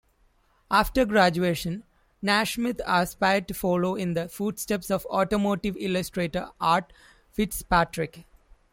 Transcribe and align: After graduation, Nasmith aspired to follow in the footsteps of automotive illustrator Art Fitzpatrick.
After 0.71 1.05
graduation, 1.05 1.83
Nasmith 2.23 2.81
aspired 2.87 3.47
to 3.49 3.53
follow 3.53 3.93
in 3.93 4.15
the 4.15 4.27
footsteps 4.29 4.89
of 4.89 5.05
automotive 5.05 5.77
illustrator 5.77 6.49
Art 6.59 6.91
Fitzpatrick. 7.29 8.25